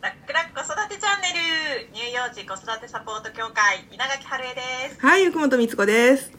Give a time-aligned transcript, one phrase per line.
[0.00, 1.92] ラックラック子育てチャンネル。
[1.92, 4.60] 乳幼児子育てサポート協会稲垣春恵で
[4.94, 4.98] す。
[4.98, 6.32] はい、ゆくもとみつこです。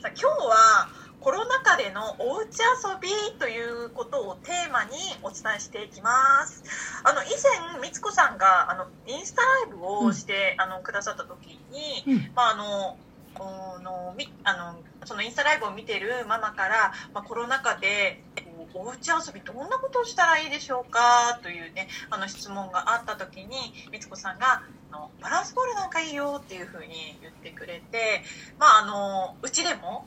[0.00, 0.88] さあ今日は
[1.20, 4.92] コロナ禍でのおうち遊びということをテーマに
[5.22, 6.64] お伝えしていきます。
[7.04, 12.32] あの以前みつこさんがあのインスタライブをして、あのくださった時に、うん。
[12.34, 12.96] まああの
[13.34, 21.38] あのみあのそのインスタライブを見てるママから、まあ、コロナ禍でこうおうち遊びどんなことをしたらいいでしょうか？
[21.42, 23.56] というねあの質問があった時に
[23.92, 28.22] みつこさんがあのバランスボールなんかいいよっていうふうに言ってくれて、
[28.58, 30.06] まあ、あのうちでも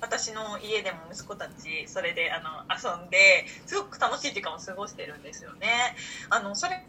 [0.00, 5.68] 私の家でも息子たちそれであの遊んですごく楽しい時間を過ごしてるんですよね。
[6.30, 6.86] あのそれ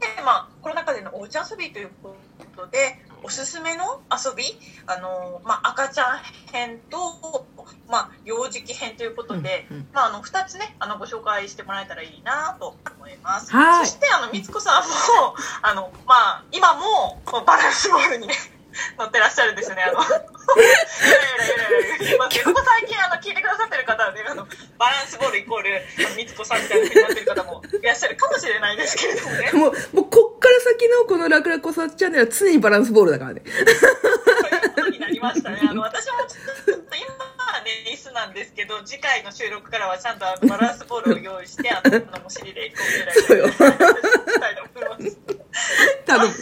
[0.00, 2.16] で、まあ、コロナ禍でのおうち遊びというこ
[2.56, 4.44] とでおすすめの遊び？
[4.86, 6.18] あの、まあ、赤ちゃん
[6.52, 7.46] 編と、
[7.88, 13.52] まあ、幼児期編ということで、うんうんまあ、あの2つねあのご紹介してもらえたらいいなと思います。
[13.52, 18.34] はいそしてあのみつこさんも あの、まあ、今もバランスボールにね
[18.98, 19.82] 乗ってらっしゃるんですよね。
[19.82, 20.04] あのま
[22.26, 24.46] あ結構最近あの聞いてくださってる方はねあの
[24.78, 25.82] バランスボールイコール
[26.16, 29.52] みつこさんみたいな風になってる方もいらっしゃるかもしれないですけれどもね。
[29.52, 30.48] もう、もうこっか
[30.86, 33.42] ら先のこのラクラコサチャンネルは常にバランスボールだからね。
[34.90, 35.60] になりましたね。
[35.68, 37.06] あの私もちょっと今
[37.36, 43.74] はね椅子なんですけど次回の収録からはちゃんとあのバランスボールを用意してあのあのお尻でこうぐらいそうよしたい
[44.56, 45.18] と思います。
[46.06, 46.34] 頼む。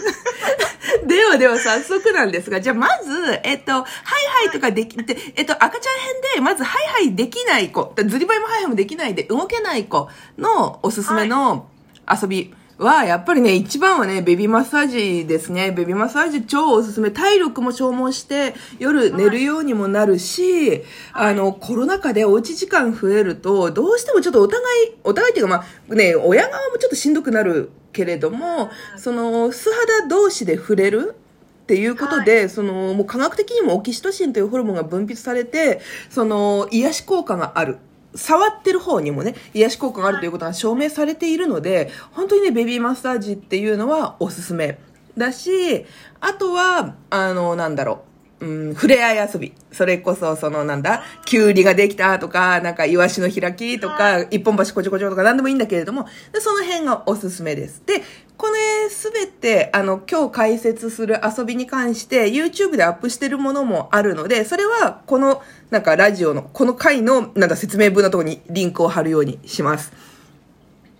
[1.06, 11.68] ではでは早速なんですが、じゃあまず、えっと、ハイハイとかでき、でえっと、赤ちゃん編で、まずハイハイできない子、ずりばいもハイハイもできないで動けない子のおすすめの
[12.10, 12.57] 遊びは、
[13.04, 15.72] やっぱりね、一番はね、ベビーマッサージですね。
[15.72, 17.10] ベビーマッサージ超おすすめ。
[17.10, 31.16] 体力も消耗して、夜寝るようにもなるし、あの、コロナ禍でおうち時間増えると、どうしてもちょっとお互い、お互いっていうかまあ、ね、親側もちょっとしんどくなるけれども、その、素肌同士で触れる
[31.64, 37.78] っていうことで、その、もう科学的にもオキシトシンというホルモンが分泌されて、その、癒し効果がある。
[38.18, 44.78] 触ってる方にもね、癒し効果があるということが証明されているので、本当にね、ベビーマッサージっていうのはおすすめ
[45.16, 45.86] だし、
[46.20, 48.07] あとは、あの、なんだろう。
[48.40, 49.52] うん、触れ合い遊び。
[49.72, 57.82] それこそ、その、なんだ、きゅうりができたとか、なんか、イワシの開きとか、一本橋こちょこちょとか、なんでもいいんだけれども、でその辺がおすすめです。
[57.84, 58.02] で、
[58.36, 69.92] これすべて、あの、今日解説する遊びに関して、YouTube でアップしてるものもあるので、それは、この、なんか、ラジオの、この回の、なんだ、説明文のところにリンクを貼るようにします。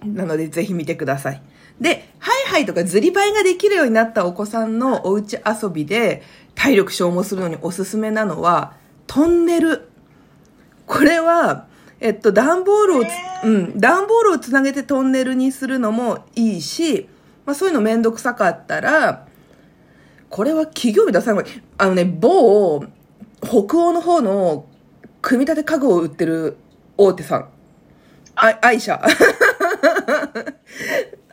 [0.05, 1.43] なので、ぜひ見てください。
[1.81, 6.23] で、ハイハイとかずりばいができるようになったお子さんのおうち遊びで、
[6.59, 8.75] 体力消耗するのにおすすめなのは、
[9.07, 9.89] トンネル。
[10.87, 11.69] これは、
[12.01, 13.09] えっと、段ボールをつ、
[13.45, 17.09] うん、段ボールをつなげてトンネルにするのもいいし、
[17.47, 19.29] まあそういうのめんどくさかったら、
[20.29, 21.45] これは企業名出さない
[21.79, 22.85] あのね、某、
[23.41, 24.67] 北欧の方の
[25.23, 26.57] 組み立て家具を売ってる
[26.97, 27.49] 大手さん。
[28.35, 29.01] あ、愛車。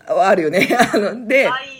[0.07, 0.69] あるよね。
[0.93, 1.74] あの、で、愛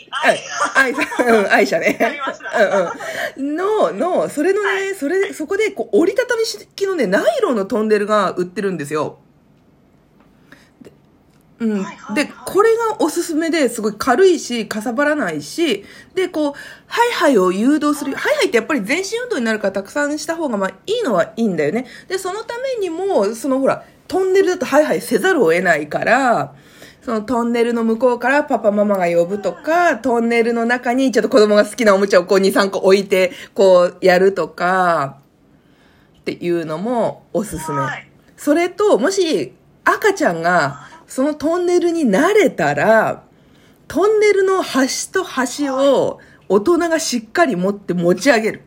[0.75, 1.97] 愛うん、愛車ね。
[1.99, 3.55] わかりましたうんうん。
[3.55, 9.19] の、の、それのね、それ、そこで、こう、折りたたみ式のね、ナイロンのトンネルが売ってるんですよ。
[10.81, 10.91] で
[11.59, 11.83] うん
[12.15, 16.53] で、これがおすすめですごい軽いし、かさばらないし、で、こう、
[16.87, 18.15] ハイハイを誘導する。
[18.15, 21.85] ハイハイってやっぱり全身運動になるからたくさんした方が、まあ、いいのはいいんだよね。
[22.07, 26.55] で、そのためにも、そのほら、トンネルだとハイハイせざるを得ないから、
[27.05, 35.19] そのトンネルの向こうからパパママが呼ぶとか、トンネルの中にちょっと子供が好きなおもちゃをこう2、3個置いて、こうやるとか、
[36.21, 38.09] っていうのもおすすめはい。
[38.35, 43.21] それと、もし赤ちゃんがそのトンネルに慣れたら、
[43.87, 48.61] トンネルの端と端を大人がしっかり持って持ち上げる。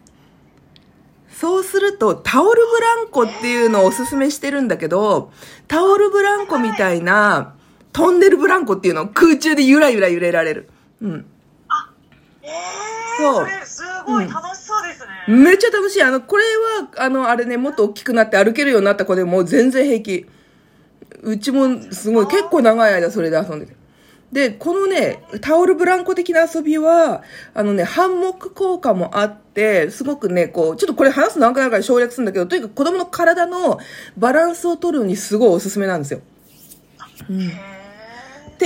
[1.29, 5.33] そうすると、タオルブランコっていうのをおすすめしてるんだけど、
[5.67, 7.57] タオルブランコみたいな、
[7.93, 10.69] トンネルブランコっていうのを空中でゆらゆら揺れられる。
[11.01, 11.27] うん。
[12.43, 15.37] えー、そうそれすごい楽しそうですね。
[15.37, 16.03] めっちゃ楽しい。
[16.03, 20.27] あの、これは、あの、あれね、もっと大きくなって歩けるようになった子でも全然平気。
[21.23, 23.79] うちもすごい、結構長い間それで遊んでて。
[24.33, 27.23] で、このね、タオルブランコ的な遊びは、
[27.55, 33.79] あのね、ハンモック効果もあって、すごくね、こう、ちょっとこれ話すの何回から省略するんだけど、とにかく子供の体の
[34.19, 36.21] バランスを取るのにすごいおすすめなんですよ。
[37.31, 37.51] うん。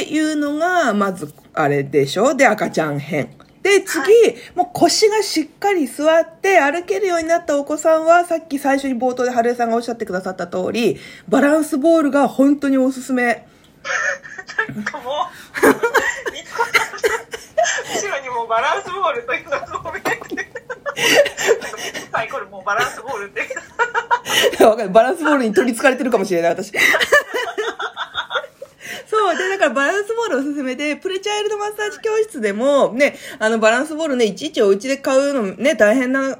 [0.00, 2.34] へっていうのが、まず、あれでしょ？
[2.34, 3.30] で、赤ちゃん編。
[3.62, 4.08] で、次、は
[4.54, 10.98] もう腰がしっかり座って歩けるようになったお子さんは、さっき最初に冒頭で春江さんがおっしゃってくださった通り、
[11.28, 13.46] バランスボールが本当におすすめ。
[14.70, 16.42] ーなんかもう、み
[18.48, 20.18] バランスボールという謎を見て
[22.12, 23.48] サイコロもうバランスボールって。
[24.64, 24.90] わかる。
[24.90, 26.72] バランスボールに取り憑かれてるかもしれない、私。
[29.32, 29.48] そう。
[29.48, 36.38] で、だからバランスボールおすすめで、プレチャイルドマッサージ教室でも、ね、あの、バランスボールね、いちいちお家で買うのね、大変な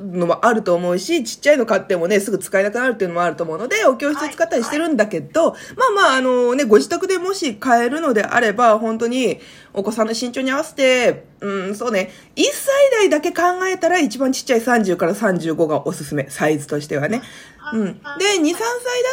[0.00, 5.56] のもあると思うし、ちっちゃいの買ってもね、すぐ使えなくなるっていうのもあると思うので、お教室で使ったりしてるんだけど、まあ
[5.94, 9.40] まあ、あのね、ご自宅でもし買えるのであれば、本当に、
[9.74, 17.22] お子さんの身長に合わせて、うん、そうね、1歳代だけ考えたら一番ちっちゃい30から35がおすすめ、サイズとしてはね。
[17.72, 17.84] うん。
[17.84, 18.00] で、2、3
[18.40, 18.54] 歳だ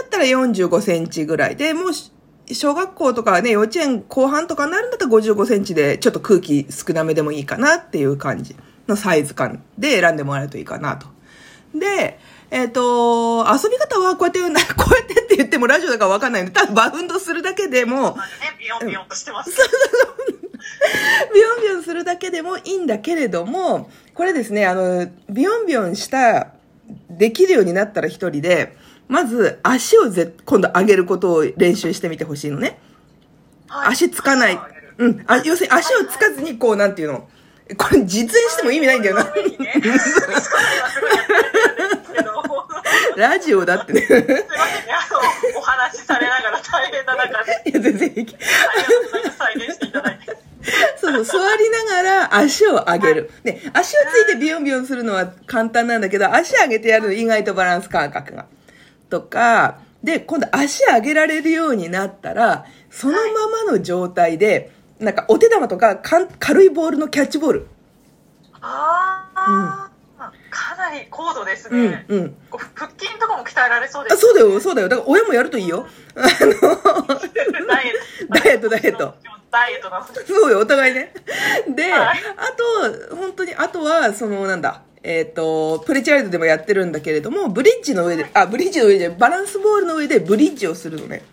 [0.06, 2.12] ったら45センチぐらいで、もうし、
[2.52, 8.56] 小学校とかね、幼稚園後半とかになるんだったら55センチで、ちょっと空気少なめでもいいかなっていう感じ
[8.88, 11.08] のサイズ感で選んでもらえるといいかなと。
[11.74, 12.20] で、
[12.52, 18.18] えっ、と、遊び方はこうやって、な こうやってって言ってもラジオだからわかんないので、ただバウンドするだけでも、
[18.60, 19.52] ビヨンビヨンとしてます。
[21.34, 26.50] ビヨンビヨンするだけでもいいんだけれども、これですね、あの、ビヨンビヨンした、
[27.10, 32.80] できるようになったら一人で、まず足をぜ今度上げることを練習してみてほしいのね。
[33.68, 33.88] はい。
[33.90, 34.60] 足つかない。
[34.98, 35.24] うん。
[35.28, 37.28] あ要するに足をつかずに、こう、なんていうの。
[37.78, 39.26] これ実演しても意味ないんだよな。
[43.18, 44.02] ラジオだってね。
[44.02, 44.46] すいませんね、
[44.92, 45.08] あ
[45.54, 48.38] の、お話しされながら大変な中で、いや、全然平気。
[49.38, 50.38] 再現していただいて。
[50.98, 53.32] そう、座りながら足を上げる。
[53.44, 58.46] ね、足をついてビヨンビヨンするのは簡単なんだけど、足上げてやるの意外とバランス感覚が。
[59.10, 67.68] とか、で、今度足上げられるようになったら、そのままの状態で、なんかお手玉とかかん軽いボールのキャッチボール。
[68.62, 72.36] ああ、かなり高度ですうんね。、うん。
[72.50, 74.22] こう腹筋とかも鍛えられそうであ、す。
[74.22, 74.90] そうだよ、そうだよ。
[74.90, 75.88] だから親もやるといいよ。
[76.16, 77.08] あの、
[77.68, 78.30] ダイエット。
[78.30, 79.16] ダイエットダイエット。
[79.52, 80.08] ダイエットな。
[80.28, 81.14] そうよ、お互いね。
[81.76, 82.46] で、はいあ
[83.10, 91.24] と、本当に、あとは、その、なんだ、えっ、と、プレチャイルドでもやってるんだけれども、ブリッジの上で、あ、ブリッジの上で、バランスボールの上でブリッジをするのね。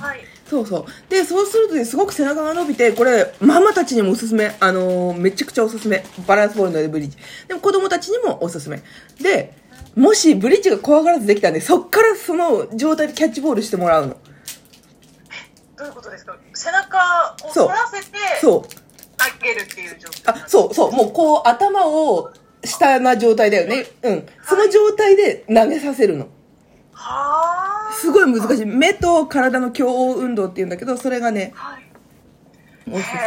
[0.00, 0.20] はい。
[0.48, 1.10] そうそう。
[1.10, 4.56] で、そうするとね、すごく背中が伸びて、これ、ママたちにもおすすめ。
[4.58, 6.02] あのーめちゃくちゃおすすめ。
[6.26, 7.16] バランスボールの上でブリッジ。
[7.46, 8.82] でも子供たちにもおすすめ。
[9.20, 9.52] で、
[9.94, 14.16] もしブリッジが怖がらずできたんで、そっからその状態でキャッチボールしてもらうの。
[15.76, 16.38] どういうことですか？
[16.54, 16.96] 背中
[17.44, 18.86] を反らせて、そう。
[19.42, 20.42] 上げるっていう状態。
[20.42, 20.92] あ、そうそう。
[20.92, 22.30] もうこう頭を
[22.64, 23.86] 下な状態だよね。
[24.02, 24.26] うん。
[24.44, 26.28] その状態で投げさせるの。
[26.92, 27.92] はあ。
[27.92, 28.66] すごい難しい。
[28.66, 31.82] 目と体の共応運動って言うんだけど、それがね、はい。
[32.90, 33.18] おすすへ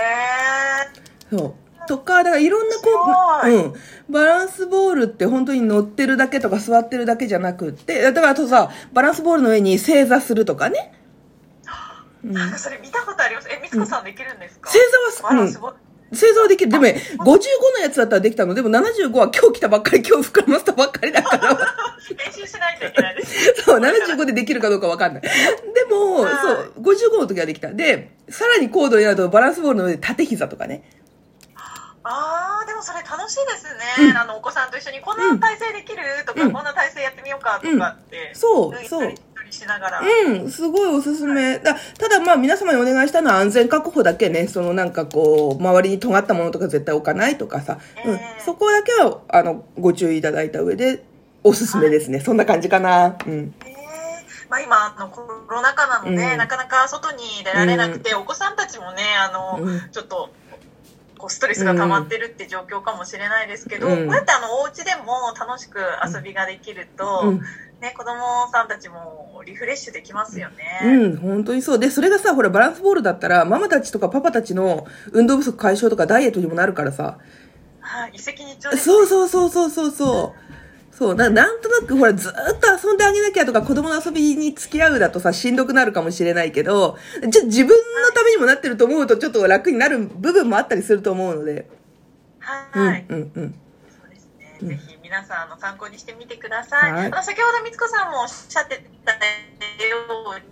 [1.34, 1.38] え。
[1.38, 1.54] そう。
[1.88, 2.84] とか、だからいろんなこ
[3.46, 3.74] う、うん。
[4.10, 10.94] バランスボールって本当に乗ってるだけとか座ってるだけじゃなくって、だからあとさ、バランスボールの上に正座するとかね。
[12.24, 12.34] うん。
[12.34, 13.50] なんかそれ見たことあります。
[13.50, 14.80] え、みつこさんできるんですか、正
[15.20, 15.60] 座は、うんバランス。
[15.60, 15.78] ボール。
[16.14, 16.72] 正座はできる。
[16.72, 18.54] でもね、55のやつだったらできたの。
[18.54, 21.50] でも75は今日来たばっかり、今日膨らませたばっかりだから。
[21.54, 23.54] 練習しないといけないです。
[23.64, 25.22] そう、75でできるかどうかわかんない。
[25.22, 25.30] で
[25.90, 27.72] も、はいそう、55の時はできた。
[27.72, 30.84] で、さらに高度になるとバランスボールの上で縦膝とかね。
[32.04, 33.66] ああ、でもそれ楽しいです
[34.02, 34.10] ね。
[34.10, 38.32] うんあの、お子さんと一緒に、こんな体勢できるとか、うんこんな体勢やってみようかとかって。
[38.34, 40.02] そう抜いそうたり取りしながら。
[40.02, 41.60] うん、すごいおすすめ。
[41.60, 51.04] だただまあ皆様にお願いしたのは安全確保だけね、そのなんかこう、周りに尖ったものとか絶対置かないとかさ、うんええそこだけは、あの、ご注意いただいた上で、
[51.44, 52.20] おすすめですね。
[52.20, 53.18] そんな感じかな。
[53.26, 53.54] うん。
[53.66, 53.80] えー
[54.50, 60.32] まあ、今あのコロナ禍なので、うんなかなか外に出られなくて、お子さんたちもねあの、うんちょっと
[61.20, 67.42] こうストレスが溜まってるって状況かもしれないですけど、うんこうやってあのお家でも楽しく遊びができると、うん。
[67.82, 70.82] ね、子供さんたちもリフレッシュできますよね。
[70.84, 71.80] うん、本当にそう。
[71.80, 77.20] で、それがさ、ほら、バランスボールだったら、ママたちとかパパたちの運動不足解消とかダイエットにもなるからさ。
[77.80, 78.84] はい、一石二鳥です。
[78.84, 80.49] そうそうそうそうそうそう。
[81.00, 86.98] そう、ななんとなくほら、ずーっと遊んであげなきゃとか、子供の遊びに付き合うだとさ、しんどくなるかもしれないけど、
[87.32, 91.70] ちょ自分のためにもなってると思うと、ちょっと楽になる部分もあったりすると思うので。
[92.40, 93.56] はい、うん、うん、うん。
[94.68, 96.92] ぜひ皆さんあの参考にしてみてください。
[96.92, 99.20] はいあの先ほどみつこさんもおっしゃってたよ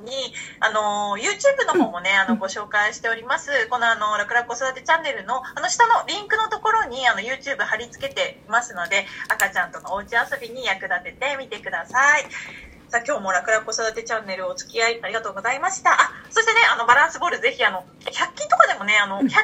[0.02, 3.68] うに、あの YouTube の方もね、あのご紹介しております。
[3.70, 12.26] このあの楽々子育てチャンネルのあの下のリンクのところにあの YouTube 貼り付けていますので、赤ちゃんとのおうち遊びに役立ててみてください。
[12.90, 15.92] さあ今日も楽々子育てチャンネルお付き合いありがとうございました。
[15.92, 19.44] あ、そしてね、あのバランスボールぜひあの、100均とかでもね、あの、100円では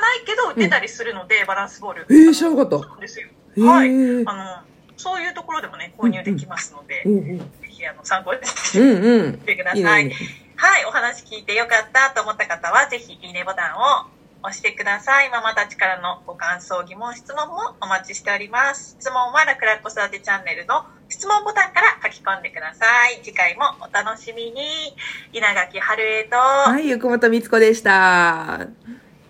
[0.00, 2.06] ないけど売ってたりするので、バランスボール。
[2.10, 3.28] えー知らなかったそうですよ。
[3.58, 3.88] はい。
[4.26, 4.62] あの、
[4.96, 7.38] そういうところでもね、購入できますので、うん、うん。
[7.38, 10.12] ぜひあの参考にしてください。
[10.56, 14.06] はい、お話聞いてよかったと思った方は、ぜひいいねボタンを
[14.42, 15.30] 押してください。
[15.30, 18.96] ママたちからのご感想、疑問、質問もお待ちしております。
[19.00, 23.20] 質問はラクラ子育てチャンネルの質問ボタンから書き込んでください。
[23.22, 24.94] 次回もお楽しみに。
[25.32, 27.90] 稲垣春江と、はい、ゆくもとみつこでした。
[27.90, 28.66] ま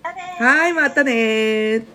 [0.03, 1.94] たねはい、またねー。